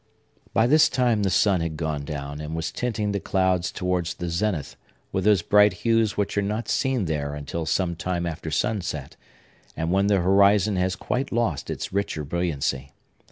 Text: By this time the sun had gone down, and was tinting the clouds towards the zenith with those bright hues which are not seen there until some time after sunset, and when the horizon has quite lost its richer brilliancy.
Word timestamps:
By 0.51 0.65
this 0.65 0.89
time 0.89 1.21
the 1.21 1.29
sun 1.29 1.61
had 1.61 1.77
gone 1.77 2.05
down, 2.05 2.41
and 2.41 2.55
was 2.55 2.71
tinting 2.71 3.11
the 3.11 3.19
clouds 3.19 3.71
towards 3.71 4.15
the 4.15 4.29
zenith 4.31 4.75
with 5.11 5.25
those 5.25 5.43
bright 5.43 5.73
hues 5.85 6.17
which 6.17 6.35
are 6.35 6.41
not 6.41 6.67
seen 6.67 7.05
there 7.05 7.35
until 7.35 7.67
some 7.67 7.95
time 7.95 8.25
after 8.25 8.49
sunset, 8.49 9.15
and 9.77 9.91
when 9.91 10.07
the 10.07 10.21
horizon 10.21 10.75
has 10.75 10.95
quite 10.95 11.31
lost 11.31 11.69
its 11.69 11.93
richer 11.93 12.23
brilliancy. 12.23 12.93